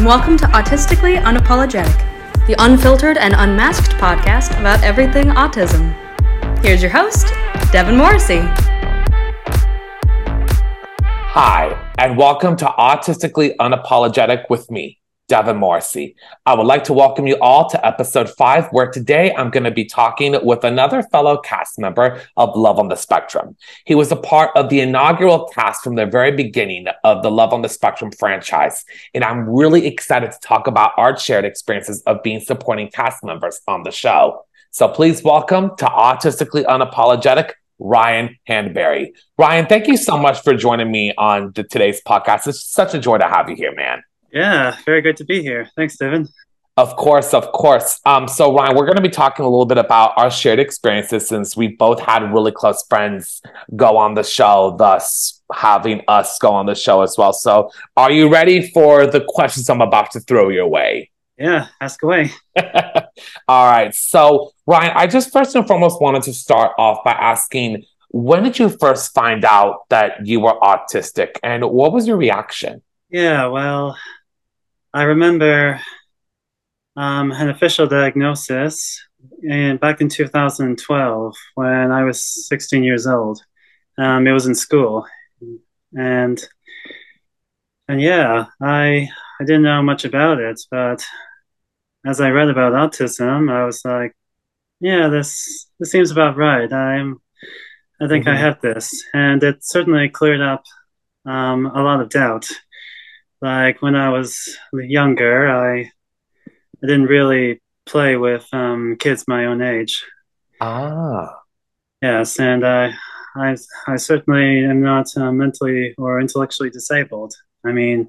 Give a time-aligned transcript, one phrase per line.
[0.00, 5.94] and welcome to Autistically Unapologetic, the unfiltered and unmasked podcast about everything autism.
[6.62, 7.26] Here's your host,
[7.70, 8.40] Devin Morrissey.
[11.34, 14.98] Hi, and welcome to Autistically Unapologetic with me,
[15.30, 16.16] Devin Morrissey.
[16.44, 19.70] I would like to welcome you all to episode five, where today I'm going to
[19.70, 23.56] be talking with another fellow cast member of Love on the Spectrum.
[23.86, 27.52] He was a part of the inaugural cast from the very beginning of the Love
[27.52, 28.84] on the Spectrum franchise,
[29.14, 33.60] and I'm really excited to talk about our shared experiences of being supporting cast members
[33.68, 34.44] on the show.
[34.72, 39.12] So please welcome to Autistically Unapologetic, Ryan Handbury.
[39.38, 42.48] Ryan, thank you so much for joining me on the, today's podcast.
[42.48, 44.02] It's such a joy to have you here, man.
[44.32, 45.68] Yeah, very good to be here.
[45.76, 46.28] Thanks, Devin.
[46.76, 48.00] Of course, of course.
[48.06, 51.28] Um, so Ryan, we're going to be talking a little bit about our shared experiences
[51.28, 53.42] since we both had really close friends
[53.76, 57.32] go on the show, thus having us go on the show as well.
[57.32, 61.10] So, are you ready for the questions I'm about to throw your way?
[61.36, 62.30] Yeah, ask away.
[63.48, 63.94] All right.
[63.94, 68.58] So, Ryan, I just first and foremost wanted to start off by asking when did
[68.58, 72.82] you first find out that you were autistic and what was your reaction?
[73.10, 73.96] Yeah, well,
[74.92, 75.80] I remember
[76.96, 79.00] um, an official diagnosis
[79.42, 83.40] in, back in 2012 when I was 16 years old.
[83.98, 85.06] Um, it was in school,
[85.94, 86.42] and
[87.86, 89.08] and yeah, I
[89.40, 91.04] I didn't know much about it, but
[92.06, 94.16] as I read about autism, I was like,
[94.80, 96.72] yeah, this this seems about right.
[96.72, 97.20] I'm
[98.00, 98.34] I think mm-hmm.
[98.34, 100.64] I have this, and it certainly cleared up
[101.26, 102.46] um, a lot of doubt
[103.40, 105.90] like when I was younger, I
[106.82, 110.04] I didn't really play with um, kids my own age.
[110.60, 111.40] Ah.
[112.02, 112.94] Yes, and I
[113.36, 117.34] I I certainly am not uh, mentally or intellectually disabled.
[117.64, 118.08] I mean,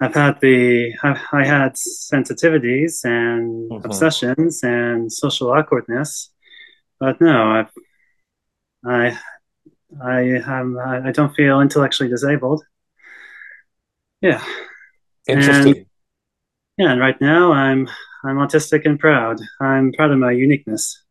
[0.00, 3.84] I've had the I've, I had sensitivities and mm-hmm.
[3.84, 6.30] obsessions and social awkwardness,
[6.98, 7.66] but no,
[8.86, 9.18] I
[10.02, 12.64] I am I don't feel intellectually disabled.
[14.24, 14.42] Yeah.
[15.28, 15.76] Interesting.
[15.76, 15.86] And,
[16.78, 17.86] yeah, and right now I'm
[18.24, 19.38] I'm autistic and proud.
[19.60, 21.02] I'm proud of my uniqueness.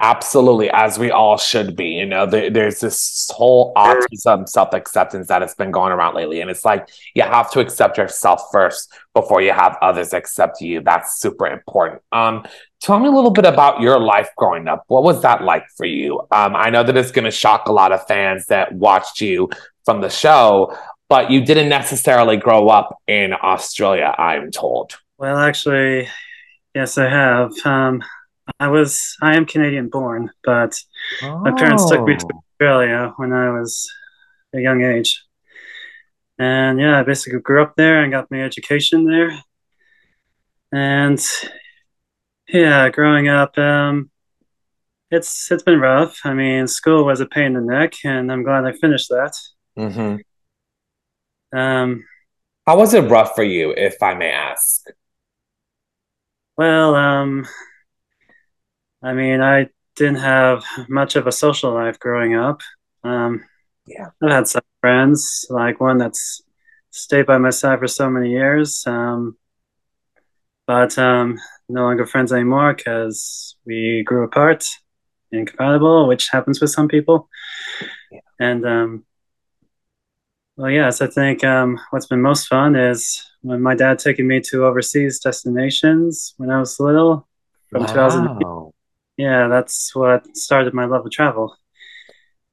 [0.00, 1.90] Absolutely, as we all should be.
[1.90, 6.40] You know, there, there's this whole autism self acceptance that has been going around lately.
[6.40, 10.82] And it's like you have to accept yourself first before you have others accept you.
[10.82, 12.02] That's super important.
[12.10, 12.44] Um,
[12.80, 14.82] tell me a little bit about your life growing up.
[14.88, 16.18] What was that like for you?
[16.32, 19.48] Um, I know that it's going to shock a lot of fans that watched you
[19.84, 20.76] from the show,
[21.08, 24.96] but you didn't necessarily grow up in Australia, I'm told.
[25.18, 26.08] Well, actually,
[26.74, 27.52] yes, I have.
[27.64, 28.02] Um,
[28.60, 30.78] I was, I am Canadian born, but
[31.22, 31.38] oh.
[31.38, 32.42] my parents took me to oh.
[32.52, 33.88] Australia when I was
[34.54, 35.22] a young age.
[36.38, 39.38] And yeah, I basically grew up there and got my education there.
[40.72, 41.24] And
[42.48, 44.10] yeah, growing up, um,
[45.10, 46.20] it's it's been rough.
[46.24, 49.32] I mean, school was a pain in the neck, and I'm glad I finished that.
[49.78, 50.16] Mm-hmm.
[51.52, 52.04] Um,
[52.66, 54.84] How was it rough for you, if I may ask?
[56.56, 57.46] Well, um,
[59.02, 62.62] I mean, I didn't have much of a social life growing up.
[63.04, 63.44] Um,
[63.86, 66.42] yeah, I've had some friends, like one that's
[66.90, 69.36] stayed by my side for so many years, um,
[70.66, 74.64] but um, no longer friends anymore because we grew apart,
[75.30, 77.28] incompatible, which happens with some people.
[78.10, 78.20] Yeah.
[78.40, 79.04] And um,
[80.56, 84.40] well, yes, I think um, what's been most fun is when my dad taking me
[84.40, 87.28] to overseas destinations when I was little
[87.68, 87.86] from wow.
[87.86, 88.72] 2000.
[89.18, 91.56] Yeah, that's what started my love of travel.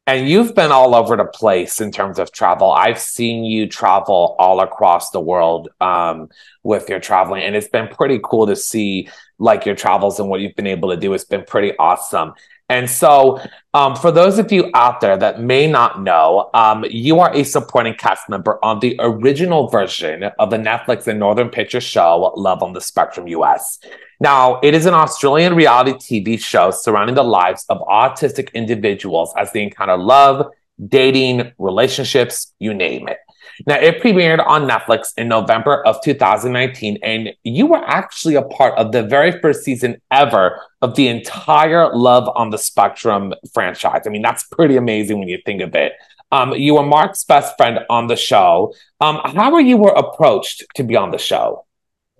[0.05, 2.71] And you've been all over the place in terms of travel.
[2.71, 6.27] I've seen you travel all across the world um,
[6.61, 9.07] with your traveling, and it's been pretty cool to see
[9.39, 11.13] like your travels and what you've been able to do.
[11.13, 12.33] It's been pretty awesome.
[12.69, 13.39] And so,
[13.73, 17.43] um, for those of you out there that may not know, um, you are a
[17.43, 22.63] supporting cast member on the original version of the Netflix and Northern Picture show Love
[22.63, 23.79] on the Spectrum US.
[24.19, 25.93] Now, it is an Australian reality
[26.23, 30.47] TV show surrounding the lives of autistic individuals as they encounter love,
[30.87, 33.17] dating, relationships, you name it.
[33.65, 38.77] Now, it premiered on Netflix in November of 2019, and you were actually a part
[38.77, 44.01] of the very first season ever of the entire Love on the Spectrum franchise.
[44.05, 45.93] I mean, that's pretty amazing when you think of it.
[46.31, 48.73] Um, you were Mark's best friend on the show.
[48.99, 51.65] Um, how were you were approached to be on the show?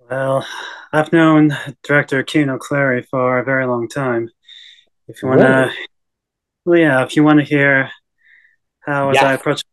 [0.08, 0.46] Well,
[0.92, 4.30] I've known director Cian O'Clery for a very long time.
[5.08, 5.72] If you want to,
[6.64, 7.90] well, yeah, if you want to hear
[8.86, 9.64] how was I approached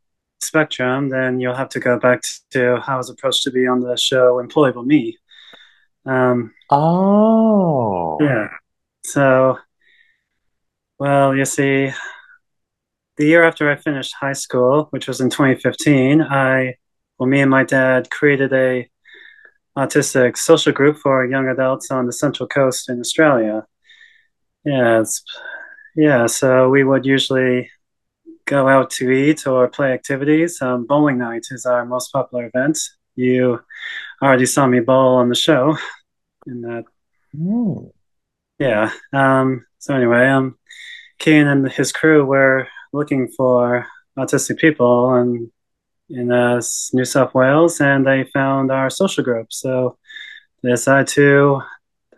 [0.44, 2.22] spectrum, then you'll have to go back
[2.52, 5.18] to how I was approached to be on the show Employable Me.
[6.06, 8.18] Um, oh.
[8.22, 8.48] Yeah.
[9.06, 9.58] So,
[11.00, 11.92] well, you see,
[13.18, 16.76] the year after I finished high school, which was in 2015, I,
[17.18, 18.90] well, me and my dad created a
[19.78, 23.66] autistic social group for young adults on the Central Coast in Australia.
[24.66, 25.04] Yeah,
[25.96, 26.26] yeah.
[26.28, 27.70] So we would usually
[28.52, 30.62] go out to eat or play activities.
[30.62, 32.78] Um, bowling night is our most popular event.
[33.16, 33.62] You
[34.22, 35.78] already saw me bowl on the show.
[36.46, 36.84] In that,
[37.34, 37.92] mm.
[38.60, 38.92] yeah.
[39.14, 40.58] Um, so anyway, um,
[41.22, 43.88] Cian and his crew were looking for
[44.20, 45.50] autistic people and
[46.10, 46.62] in uh,
[46.92, 49.54] New South Wales, and they found our social group.
[49.54, 49.98] So
[50.62, 51.62] they decided to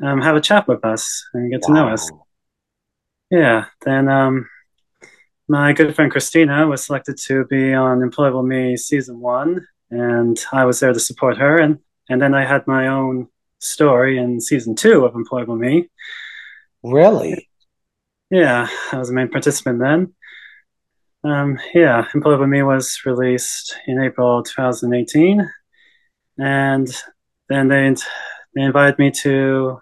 [0.02, 1.68] um, have a chat with us and get wow.
[1.68, 2.12] to know us.
[3.30, 3.66] Yeah.
[3.86, 4.50] Then um,
[5.48, 10.66] my good friend Christina was selected to be on Employable Me season one, and I
[10.66, 11.58] was there to support her.
[11.58, 11.80] And
[12.10, 13.28] and then I had my own
[13.60, 15.90] story in season two of Employable Me.
[16.84, 17.50] Really?
[18.30, 20.14] Yeah, I was a main participant then.
[21.24, 25.50] Um, yeah, Employable Me was released in April 2018,
[26.38, 27.04] and
[27.50, 27.96] then they
[28.56, 29.82] they invited me to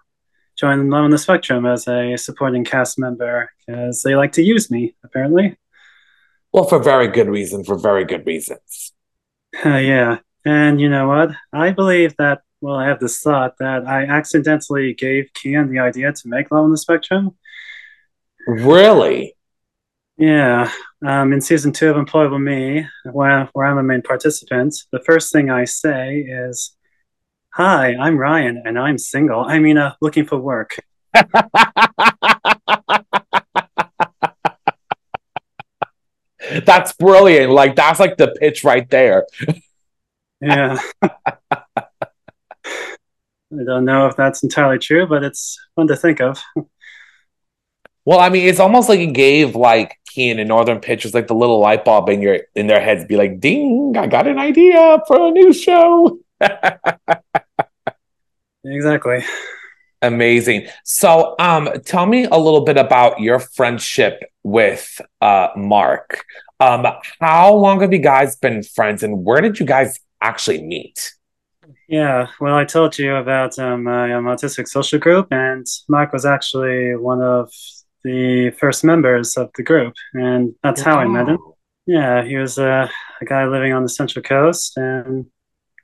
[0.62, 4.70] join Love on the Spectrum as a supporting cast member because they like to use
[4.70, 5.58] me apparently.
[6.54, 7.64] Well, for very good reason.
[7.64, 8.94] For very good reasons.
[9.66, 11.32] Uh, yeah, and you know what?
[11.52, 12.42] I believe that.
[12.62, 16.66] Well, I have this thought that I accidentally gave Cian the idea to make Love
[16.66, 17.36] on the Spectrum.
[18.46, 19.36] Really?
[20.18, 20.72] Yeah,
[21.04, 25.32] um, in season two of Employable Me, where, where I'm a main participant, the first
[25.32, 26.76] thing I say is,
[27.54, 29.42] "Hi, I'm Ryan, and I'm single.
[29.42, 30.78] I mean, uh, looking for work."
[36.66, 37.52] that's brilliant.
[37.52, 39.26] Like that's like the pitch right there.
[40.42, 40.80] yeah.
[43.54, 46.42] I don't know if that's entirely true, but it's fun to think of.
[48.06, 51.36] Well, I mean, it's almost like it gave like Cian and Northern Pictures like the
[51.36, 53.96] little light bulb in your in their heads, be like, "Ding!
[53.98, 56.20] I got an idea for a new show."
[58.64, 59.24] exactly.
[60.02, 60.68] Amazing.
[60.84, 66.26] So, um, tell me a little bit about your friendship with uh, Mark.
[66.60, 66.88] Um,
[67.20, 71.14] how long have you guys been friends, and where did you guys actually meet?
[71.88, 76.26] Yeah, well, I told you about um, my um, autistic social group, and Mark was
[76.26, 77.52] actually one of
[78.04, 81.38] the first members of the group, and that's how I met him.
[81.86, 82.90] Yeah, he was a,
[83.20, 85.26] a guy living on the Central Coast, and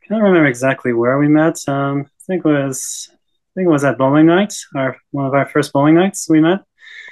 [0.08, 1.58] can't remember exactly where we met.
[1.68, 5.34] Um, I think it was I think it was at bowling night, our one of
[5.34, 6.60] our first bowling nights we met.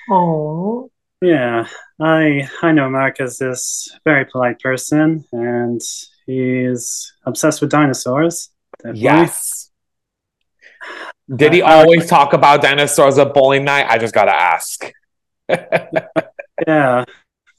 [0.09, 0.91] Oh.
[1.21, 1.67] Yeah,
[1.99, 5.81] I I know Mark as this very polite person, and
[6.25, 8.49] he's obsessed with dinosaurs.
[8.77, 9.01] Definitely.
[9.01, 9.71] Yes.
[11.33, 13.87] Did he always talk about dinosaurs at bowling night?
[13.89, 14.91] I just gotta ask.
[16.67, 17.05] yeah,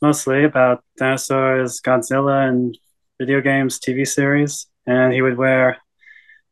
[0.00, 2.79] mostly about dinosaurs, Godzilla, and
[3.19, 4.67] video games, TV series.
[4.87, 5.79] And he would wear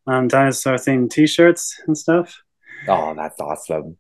[0.06, 2.42] um, dinosaur themed T-shirts and stuff.
[2.88, 3.96] Oh, that's awesome.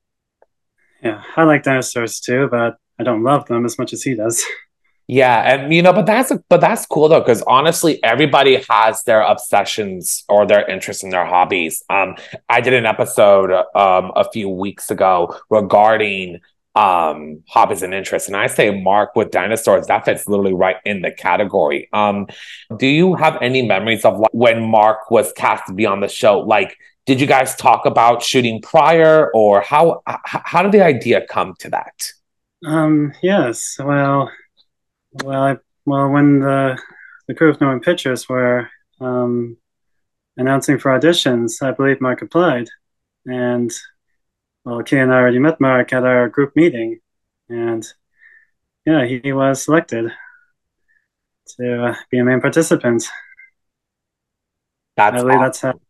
[1.02, 4.44] Yeah, I like dinosaurs too, but I don't love them as much as he does.
[5.06, 9.20] Yeah, and you know, but that's but that's cool though, because honestly, everybody has their
[9.20, 11.82] obsessions or their interests and their hobbies.
[11.90, 12.16] Um,
[12.48, 16.40] I did an episode um a few weeks ago regarding
[16.74, 21.02] um hobbies and interests, and I say Mark with dinosaurs that fits literally right in
[21.02, 21.88] the category.
[21.92, 22.26] Um,
[22.76, 26.08] do you have any memories of like, when Mark was cast to be on the
[26.08, 26.40] show?
[26.40, 26.76] Like,
[27.06, 31.70] did you guys talk about shooting prior, or how how did the idea come to
[31.70, 32.12] that?
[32.64, 34.30] Um, yes, well
[35.22, 36.78] well, I, well, when the
[37.28, 38.68] the crew of Northern Pictures were
[39.00, 39.56] um,
[40.36, 42.68] announcing for auditions, I believe Mark applied,
[43.26, 43.70] and
[44.64, 47.00] well, Kay and I already met Mark at our group meeting,
[47.48, 47.86] and
[48.84, 50.10] yeah, he, he was selected
[51.56, 53.04] to uh, be a main participant.
[54.96, 55.28] That's awesome.
[55.28, 55.80] that's how.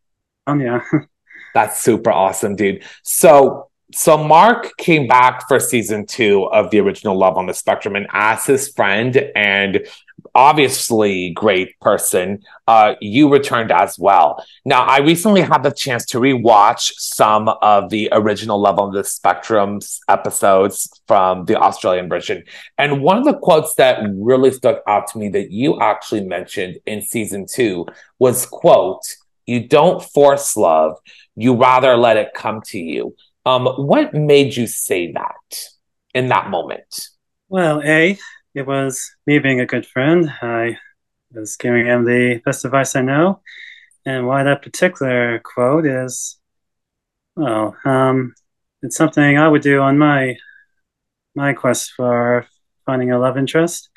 [0.46, 0.80] Um, yeah.
[1.54, 2.84] that's super awesome, dude.
[3.02, 7.94] So so Mark came back for season two of the original Love on the Spectrum
[7.94, 9.86] and asked his friend and
[10.34, 14.44] obviously great person, uh, you returned as well.
[14.64, 19.04] Now, I recently had the chance to rewatch some of the original Love on the
[19.04, 22.42] Spectrum episodes from the Australian version.
[22.78, 26.78] And one of the quotes that really stuck out to me that you actually mentioned
[26.86, 27.86] in season two
[28.18, 29.02] was quote,
[29.46, 30.96] you don't force love,
[31.36, 33.14] you rather let it come to you.
[33.46, 35.68] Um, what made you say that
[36.14, 37.08] in that moment?
[37.48, 38.18] Well, A,
[38.54, 40.30] it was me being a good friend.
[40.40, 40.78] I
[41.32, 43.40] was giving him the best advice I know.
[44.06, 46.38] And why that particular quote is,
[47.36, 48.34] well, um,
[48.82, 50.36] it's something I would do on my
[51.34, 52.46] my quest for
[52.86, 53.88] finding a love interest.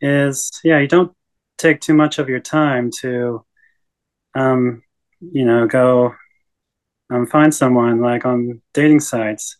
[0.00, 1.12] Is yeah, you don't
[1.56, 3.44] take too much of your time to,
[4.34, 4.82] um,
[5.20, 6.14] you know, go
[7.10, 9.56] um, find someone like on dating sites.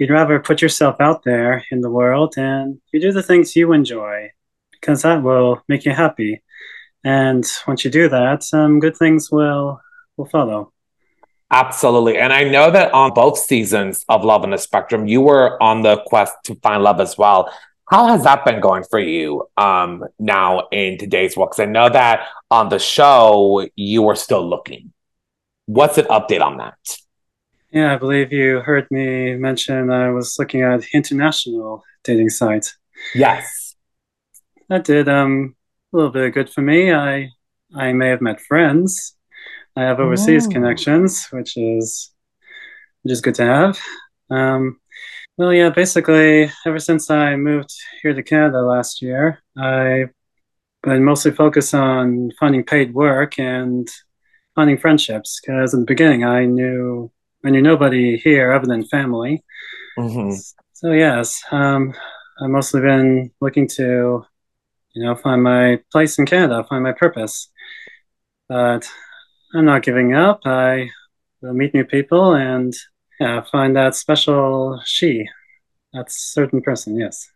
[0.00, 3.74] You'd rather put yourself out there in the world and you do the things you
[3.74, 4.30] enjoy
[4.72, 6.42] because that will make you happy.
[7.04, 8.48] And once you do that,
[8.80, 9.78] good things will
[10.16, 10.72] will follow.
[11.50, 12.16] Absolutely.
[12.16, 15.82] And I know that on both seasons of Love on the Spectrum, you were on
[15.82, 17.52] the quest to find love as well.
[17.90, 21.50] How has that been going for you um, now in today's work?
[21.50, 24.94] Because I know that on the show, you were still looking.
[25.66, 26.78] What's an update on that?
[27.72, 32.76] Yeah, I believe you heard me mention I was looking at international dating sites.
[33.14, 33.76] Yes.
[34.68, 35.54] That did um,
[35.92, 36.92] a little bit of good for me.
[36.92, 37.30] I
[37.74, 39.16] I may have met friends.
[39.76, 40.50] I have overseas oh.
[40.50, 42.10] connections, which is
[43.02, 43.78] which is good to have.
[44.30, 44.80] Um,
[45.36, 47.70] well, yeah, basically, ever since I moved
[48.02, 50.10] here to Canada last year, I've
[50.82, 53.88] been mostly focused on finding paid work and
[54.54, 55.40] finding friendships.
[55.40, 57.10] Because in the beginning, I knew
[57.44, 59.42] I knew nobody here other than family.
[59.98, 60.34] Mm-hmm.
[60.72, 61.94] So yes, um,
[62.40, 64.24] I've mostly been looking to
[64.94, 67.48] you know, find my place in Canada, find my purpose.
[68.48, 68.88] But
[69.54, 70.40] I'm not giving up.
[70.44, 70.90] I
[71.40, 72.74] will meet new people and
[73.20, 75.28] yeah, find that special she,
[75.92, 76.96] that certain person.
[76.96, 77.28] Yes.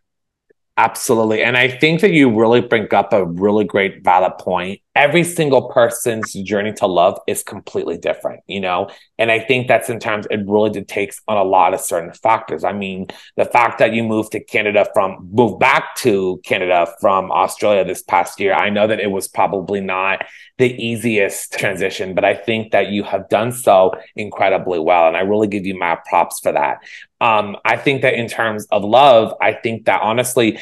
[0.77, 1.41] Absolutely.
[1.41, 4.81] And I think that you really bring up a really great valid point.
[4.95, 8.89] Every single person's journey to love is completely different, you know?
[9.17, 12.63] And I think that sometimes it really takes on a lot of certain factors.
[12.63, 17.31] I mean, the fact that you moved to Canada from, moved back to Canada from
[17.31, 20.25] Australia this past year, I know that it was probably not
[20.57, 25.07] the easiest transition, but I think that you have done so incredibly well.
[25.07, 26.77] And I really give you my props for that.
[27.19, 30.59] Um, I think that in terms of love, I think that honestly,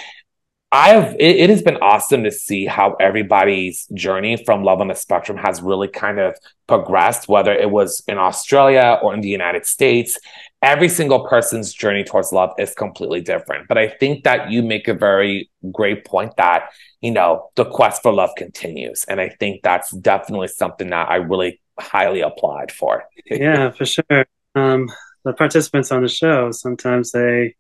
[0.73, 4.95] I've it, it, has been awesome to see how everybody's journey from love on the
[4.95, 6.35] spectrum has really kind of
[6.67, 10.17] progressed, whether it was in Australia or in the United States.
[10.63, 13.67] Every single person's journey towards love is completely different.
[13.67, 16.69] But I think that you make a very great point that,
[17.01, 19.05] you know, the quest for love continues.
[19.07, 23.03] And I think that's definitely something that I really highly applaud for.
[23.29, 24.25] yeah, for sure.
[24.55, 24.89] Um,
[25.23, 27.55] the participants on the show, sometimes they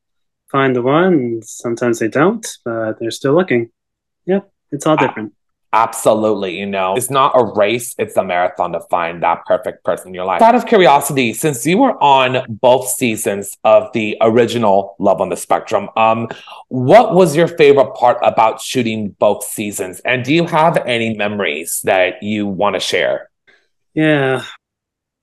[0.53, 3.71] find the one, sometimes they don't, but they're still looking.
[4.25, 5.33] Yep, it's all different.
[5.75, 6.59] Absolutely.
[6.59, 10.13] You know, it's not a race, it's a marathon to find that perfect person in
[10.13, 10.39] your life.
[10.39, 15.35] Out of curiosity, since you were on both seasons of the original Love on the
[15.35, 16.29] Spectrum, um,
[16.69, 19.99] what was your favorite part about shooting both seasons?
[20.05, 23.31] And do you have any memories that you want to share?
[23.95, 24.43] Yeah.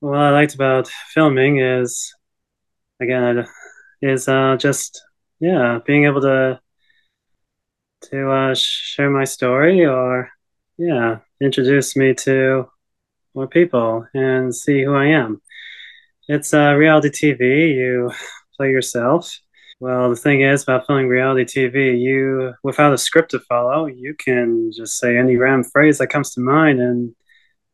[0.00, 2.12] What I liked about filming is,
[3.00, 3.46] again,
[4.02, 5.00] is uh, just,
[5.40, 6.60] yeah, being able to
[8.02, 10.30] to uh, share my story or
[10.78, 12.68] yeah, introduce me to
[13.34, 15.40] more people and see who I am.
[16.28, 17.74] It's uh, reality TV.
[17.74, 18.10] You
[18.56, 19.38] play yourself.
[19.80, 24.14] Well, the thing is about filming reality TV, you without a script to follow, you
[24.14, 27.14] can just say any random phrase that comes to mind, and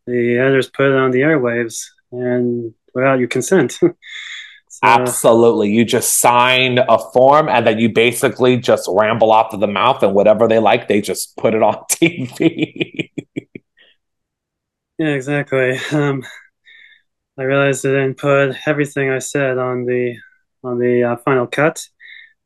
[0.06, 3.80] the editors put it on the airwaves, and without your consent.
[4.76, 5.70] so, Absolutely.
[5.70, 10.02] You just sign a form and then you basically just ramble off of the mouth
[10.02, 13.10] and whatever they like, they just put it on TV.
[14.98, 15.78] yeah, exactly.
[15.92, 16.26] Um,
[17.38, 20.16] I realized I didn't put everything I said on the
[20.62, 21.82] on the uh, final cut.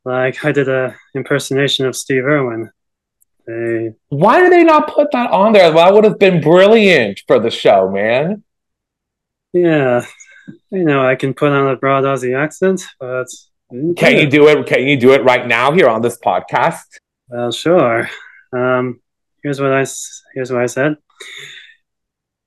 [0.05, 2.71] Like I did a impersonation of Steve Irwin.
[3.45, 3.91] They...
[4.07, 5.69] Why did they not put that on there?
[5.69, 8.45] That would have been brilliant for the show, man.
[9.51, 10.05] Yeah,
[10.69, 13.27] you know, I can put on a broad Aussie accent, but
[13.69, 14.65] can you do it?
[14.67, 16.83] Can you do it right now here on this podcast?
[17.29, 18.09] Well, sure.
[18.51, 18.99] Um,
[19.43, 19.85] here's what I
[20.33, 20.97] here's what I said.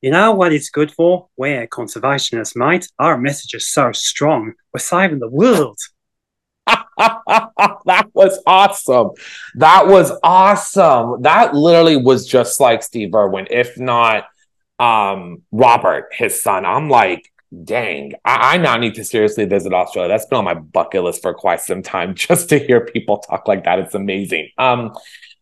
[0.03, 1.29] You know what it's good for?
[1.39, 4.53] We're conservationists, might, Our message is so strong.
[4.75, 5.79] We're saving the world.
[6.67, 9.11] that was awesome.
[9.55, 11.23] That was awesome.
[11.23, 14.25] That literally was just like Steve Irwin, if not
[14.79, 16.67] um Robert, his son.
[16.67, 17.33] I'm like,
[17.63, 20.09] dang, I, I, now need to seriously visit Australia.
[20.09, 23.47] That's been on my bucket list for quite some time just to hear people talk
[23.47, 23.79] like that.
[23.79, 24.51] It's amazing.
[24.59, 24.93] Um,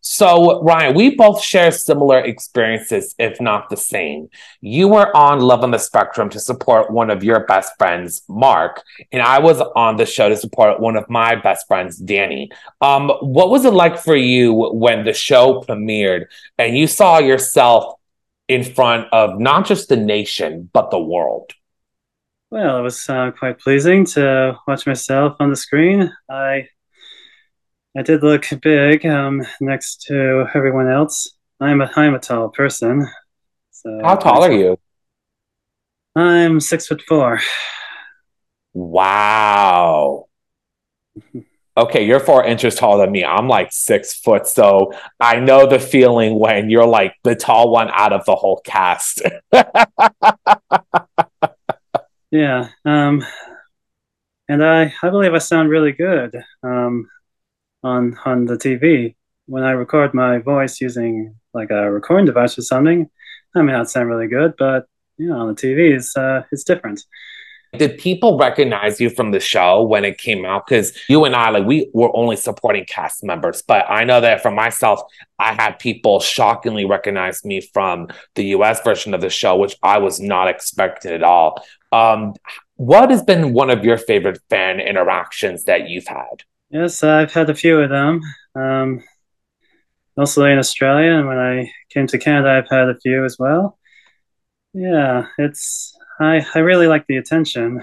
[0.05, 4.27] So, Ryan, we both share similar experiences, if not the same.
[4.59, 8.83] You were on Love on the Spectrum to support one of your best friends, Mark,
[9.13, 12.49] and I was on the show to support one of my best friends, Dani.
[12.81, 16.25] Um, what was it like for you when the show premiered
[16.57, 17.95] and you saw yourself
[18.49, 21.53] in front of not just the nation, but the world?
[22.53, 26.13] Well, it was uh, quite pleasing to watch myself on the screen.
[26.29, 26.67] I
[27.97, 31.31] I did look big um, next to everyone else.
[31.59, 33.07] I'm a I'm a tall person.
[33.71, 34.77] So how tall are you?
[36.15, 37.39] I'm six foot four.
[38.75, 40.27] Wow.
[41.75, 43.25] okay, you're four inches taller than me.
[43.25, 47.89] I'm like six foot, so I know the feeling when you're like the tall one
[47.91, 49.23] out of the whole cast.
[52.33, 52.69] yeah.
[52.83, 53.23] Um,
[54.49, 56.35] and I I believe I sound really good.
[56.63, 57.09] Um,
[57.83, 59.15] on on the TV.
[59.45, 63.09] When I record my voice using like a recording device or something,
[63.55, 64.87] I may not sound really good, but
[65.17, 67.01] you know, on the TV, it's uh, it's different.
[67.77, 70.67] Did people recognize you from the show when it came out?
[70.67, 74.43] Because you and I, like, we were only supporting cast members, but I know that
[74.43, 75.01] for myself,
[75.39, 79.97] I had people shockingly recognize me from the US version of the show, which I
[79.97, 81.65] was not expecting at all.
[81.91, 82.33] Um,
[82.75, 86.43] what has been one of your favorite fan interactions that you've had?
[86.69, 88.21] Yes, I've had a few of them.
[88.55, 89.03] Um,
[90.15, 93.77] mostly in Australia, and when I came to Canada, I've had a few as well.
[94.73, 97.81] Yeah, it's I I really like the attention.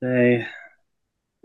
[0.00, 0.46] They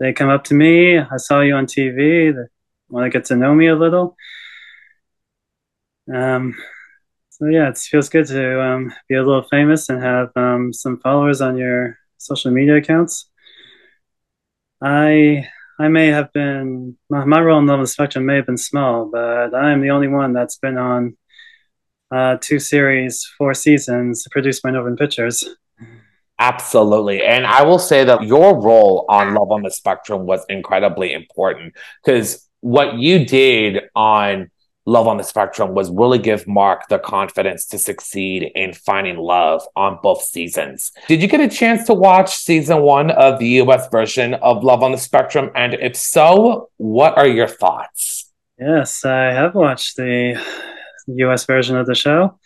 [0.00, 0.98] they come up to me.
[0.98, 2.32] I saw you on TV.
[2.32, 2.48] They
[2.88, 4.16] want to get to know me a little.
[6.12, 6.54] Um,
[7.30, 11.00] so yeah, it feels good to um, be a little famous and have um, some
[11.00, 13.28] followers on your social media accounts.
[14.82, 15.48] I
[15.78, 19.06] I may have been my, my role in Love the Spectrum may have been small,
[19.10, 21.16] but I am the only one that's been on
[22.10, 25.44] uh, two series, four seasons, produced by Northern Pictures.
[26.38, 27.22] Absolutely.
[27.22, 31.74] And I will say that your role on Love on the Spectrum was incredibly important
[32.04, 34.50] because what you did on
[34.86, 39.62] Love on the Spectrum was really give Mark the confidence to succeed in finding love
[39.76, 40.92] on both seasons.
[41.08, 44.82] Did you get a chance to watch season one of the US version of Love
[44.82, 45.50] on the Spectrum?
[45.54, 48.30] And if so, what are your thoughts?
[48.58, 50.38] Yes, I have watched the
[51.06, 52.38] US version of the show.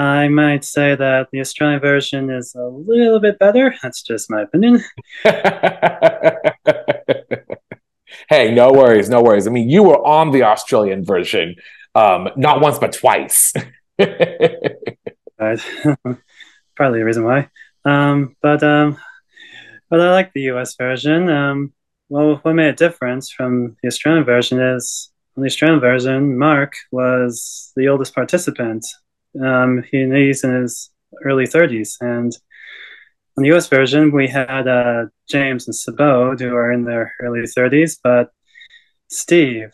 [0.00, 3.74] I might say that the Australian version is a little bit better.
[3.82, 4.82] That's just my opinion.
[8.30, 9.46] hey, no worries, no worries.
[9.46, 11.56] I mean, you were on the Australian version
[11.94, 13.52] um, not once but twice.
[13.98, 14.78] Probably
[16.98, 17.48] the reason why.
[17.84, 18.96] Um, but um,
[19.90, 21.28] but I like the US version.
[21.28, 21.74] Um,
[22.08, 26.74] well, what made a difference from the Australian version is on the Australian version, Mark
[26.90, 28.86] was the oldest participant.
[29.42, 30.90] Um, he, he's in his
[31.24, 32.32] early 30s, and
[33.36, 37.40] on the US version, we had uh, James and Subodh who are in their early
[37.40, 38.30] 30s, but
[39.08, 39.70] Steve,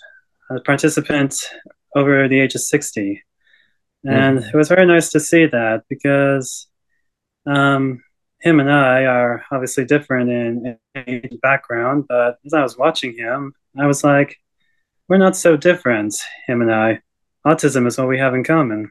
[0.50, 1.34] a participant
[1.94, 3.22] over the age of 60.
[4.04, 4.48] And mm-hmm.
[4.48, 6.68] it was very nice to see that because
[7.46, 8.02] um,
[8.40, 13.52] him and I are obviously different in, age background, but as I was watching him,
[13.78, 14.36] I was like,
[15.08, 16.14] we're not so different,
[16.46, 17.00] him and I.
[17.46, 18.90] Autism is what we have in common.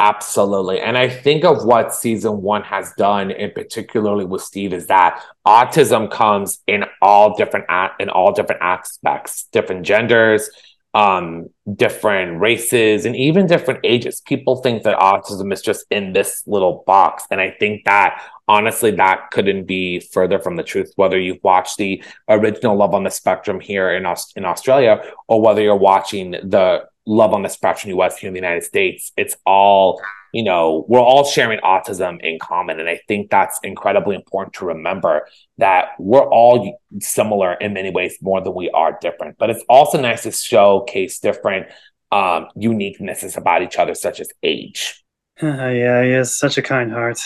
[0.00, 0.80] Absolutely.
[0.80, 5.24] And I think of what season one has done, and particularly with Steve, is that
[5.44, 7.66] autism comes in all different
[7.98, 10.50] in all different aspects, different genders,
[10.94, 14.20] um, different races and even different ages.
[14.20, 17.24] People think that autism is just in this little box.
[17.30, 21.76] And I think that honestly, that couldn't be further from the truth, whether you've watched
[21.76, 26.30] the original Love on the Spectrum here in, Aus- in Australia or whether you're watching
[26.30, 29.12] the Love on the Spectrum US here in the United States.
[29.16, 30.00] It's all
[30.32, 32.80] you know, we're all sharing autism in common.
[32.80, 38.18] And I think that's incredibly important to remember that we're all similar in many ways
[38.20, 39.38] more than we are different.
[39.38, 41.68] But it's also nice to showcase different
[42.12, 45.02] um, uniquenesses about each other, such as age.
[45.40, 47.20] Yeah, he has such a kind heart.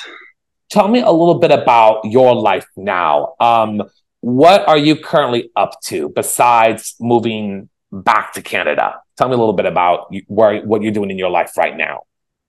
[0.69, 3.35] Tell me a little bit about your life now.
[3.41, 3.85] Um,
[4.21, 8.97] what are you currently up to besides moving back to Canada?
[9.23, 12.01] Tell me a little bit about where, what you're doing in your life right now.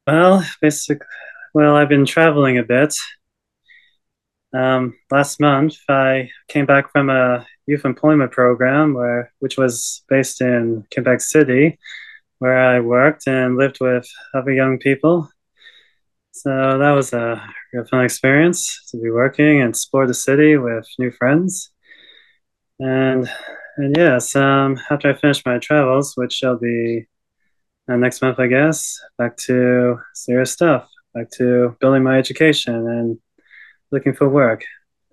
[0.07, 1.05] Well, basically,
[1.53, 2.95] well, I've been traveling a bit.
[4.55, 10.41] Um, last month, I came back from a youth employment program where, which was based
[10.41, 11.77] in Quebec City,
[12.39, 15.29] where I worked and lived with other young people.
[16.31, 17.39] So that was a
[17.71, 21.69] real fun experience to be working and explore the city with new friends.
[22.79, 23.29] And
[23.77, 27.07] and yes, um, after I finish my travels, which shall be
[27.87, 33.17] And next month, I guess, back to serious stuff, back to building my education and
[33.91, 34.63] looking for work.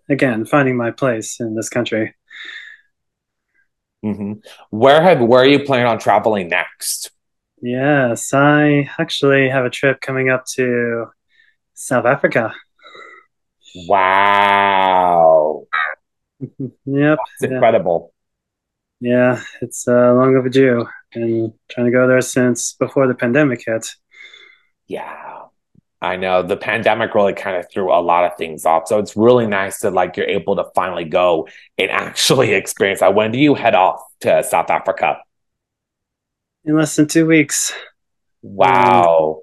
[0.09, 2.15] Again, finding my place in this country.
[4.05, 4.35] Mm-hmm.
[4.71, 7.11] Where have where are you planning on traveling next?
[7.63, 11.07] Yes, I actually have a trip coming up to
[11.75, 12.55] South Africa.
[13.87, 15.67] Wow.
[16.41, 17.19] yep.
[17.35, 18.13] It's incredible.
[19.01, 20.87] Yeah, it's uh, long overdue.
[21.13, 23.89] And trying to go there since before the pandemic hit.
[24.87, 25.31] Yeah.
[26.03, 28.87] I know the pandemic really kind of threw a lot of things off.
[28.87, 33.15] So it's really nice that like you're able to finally go and actually experience that.
[33.15, 35.19] When do you head off to South Africa?
[36.65, 37.73] In less than two weeks.
[38.43, 39.41] Wow.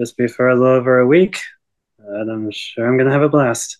[0.00, 1.38] Just be for a little over a week.
[1.98, 3.78] And I'm sure I'm going to have a blast.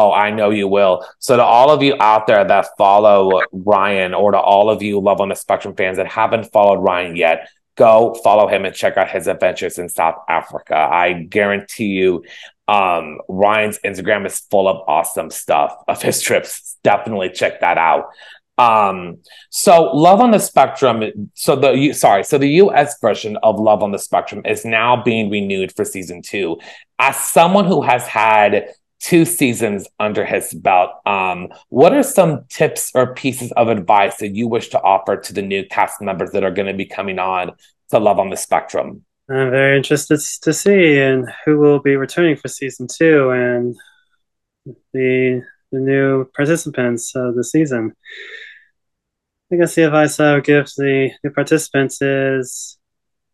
[0.00, 1.04] Oh, I know you will.
[1.18, 5.00] So, to all of you out there that follow Ryan, or to all of you
[5.00, 8.96] Love on the Spectrum fans that haven't followed Ryan yet, go follow him and check
[8.96, 10.76] out his adventures in South Africa.
[10.76, 12.22] I guarantee you,
[12.68, 16.76] um, Ryan's Instagram is full of awesome stuff of his trips.
[16.84, 18.10] Definitely check that out.
[18.56, 19.18] Um,
[19.50, 23.90] so Love on the Spectrum, so the sorry, so the US version of Love on
[23.90, 26.60] the Spectrum is now being renewed for season two.
[27.00, 28.68] As someone who has had
[29.00, 34.34] two seasons under his belt, um, what are some tips or pieces of advice that
[34.34, 37.18] you wish to offer to the new cast members that are going to be coming
[37.18, 37.52] on
[37.90, 39.04] to Love on the Spectrum?
[39.30, 43.76] I'm very interested to see and who will be returning for season two and
[44.92, 47.94] the the new participants of the season.
[49.52, 52.78] I guess the advice I would give the new participants is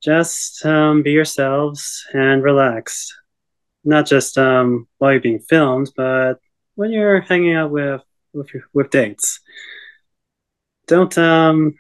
[0.03, 3.13] just um, be yourselves and relax.
[3.85, 6.35] Not just um, while you're being filmed, but
[6.75, 9.41] when you're hanging out with with, with dates.
[10.87, 11.75] Don't um,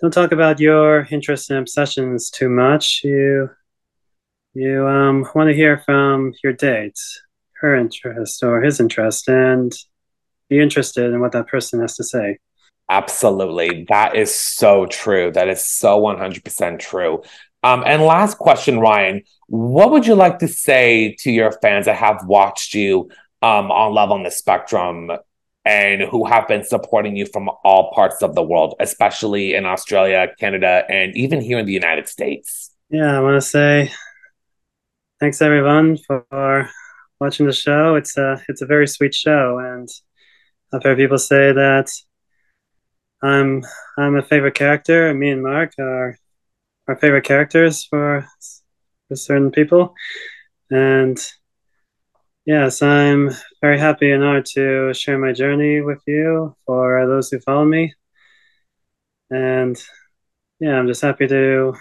[0.00, 3.00] don't talk about your interests and obsessions too much.
[3.02, 3.50] You
[4.54, 6.98] you um, want to hear from your date,
[7.60, 9.72] her interest or his interest, and
[10.48, 12.38] be interested in what that person has to say.
[12.90, 13.84] Absolutely.
[13.88, 15.30] That is so true.
[15.30, 17.22] That is so 100% true.
[17.62, 21.96] Um, and last question, Ryan, what would you like to say to your fans that
[21.96, 23.10] have watched you
[23.42, 25.10] um, on Love on the Spectrum
[25.64, 30.28] and who have been supporting you from all parts of the world, especially in Australia,
[30.38, 32.70] Canada, and even here in the United States?
[32.90, 33.92] Yeah, I want to say
[35.20, 36.70] thanks everyone for
[37.20, 37.96] watching the show.
[37.96, 39.88] It's a it's a very sweet show, and
[40.72, 41.90] I've heard people say that
[43.22, 43.64] I'm
[43.98, 45.12] I'm a favorite character.
[45.12, 46.16] Me and Mark are
[46.88, 48.26] our favorite characters for
[49.08, 49.94] for certain people,
[50.70, 51.18] and
[52.46, 57.40] yes, I'm very happy and honored to share my journey with you for those who
[57.40, 57.94] follow me,
[59.30, 59.80] and
[60.60, 61.74] yeah, I'm just happy to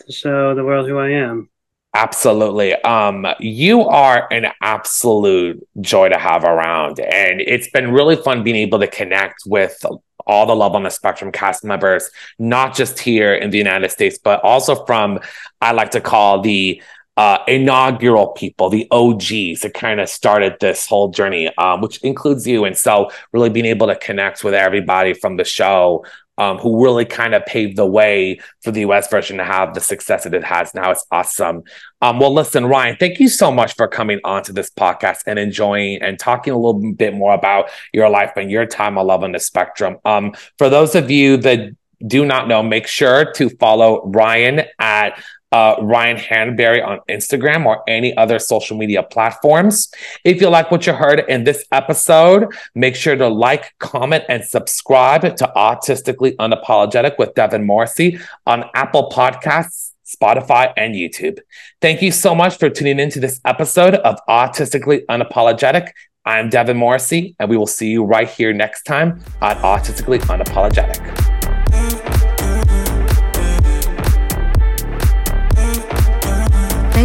[0.00, 1.48] to show the world who I am.
[1.94, 2.74] Absolutely.
[2.82, 6.98] Um, you are an absolute joy to have around.
[6.98, 9.78] And it's been really fun being able to connect with
[10.26, 14.18] all the Love on the Spectrum cast members, not just here in the United States,
[14.18, 15.20] but also from,
[15.60, 16.82] I like to call the
[17.16, 22.46] uh, inaugural people, the OGs that kind of started this whole journey, um, which includes
[22.46, 22.64] you.
[22.64, 26.04] And so, really being able to connect with everybody from the show
[26.38, 29.80] um, who really kind of paved the way for the US version to have the
[29.80, 30.90] success that it has now.
[30.90, 31.62] It's awesome.
[32.00, 36.02] Um, well, listen, Ryan, thank you so much for coming onto this podcast and enjoying
[36.02, 39.32] and talking a little bit more about your life and your time on Love on
[39.32, 39.98] the Spectrum.
[40.04, 41.74] Um, for those of you that
[42.06, 45.22] do not know, make sure to follow Ryan at
[45.54, 49.88] uh, Ryan Handbury on Instagram or any other social media platforms.
[50.24, 54.44] If you like what you heard in this episode, make sure to like, comment, and
[54.44, 59.92] subscribe to Autistically Unapologetic with Devin Morrissey on Apple Podcasts.
[60.04, 61.38] Spotify, and YouTube.
[61.80, 65.88] Thank you so much for tuning into this episode of Autistically Unapologetic.
[66.26, 71.43] I'm Devin Morrissey, and we will see you right here next time on Autistically Unapologetic.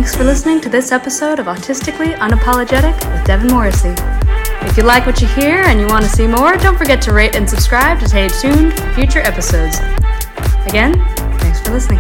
[0.10, 3.94] Thanks for listening to this episode of Autistically Unapologetic with Devin Morrissey.
[4.68, 7.14] If you like what you hear and you want to see more, don't forget to
[7.14, 9.78] rate and subscribe to stay tuned for future episodes.
[10.66, 10.96] Again,
[11.38, 12.00] thanks for listening.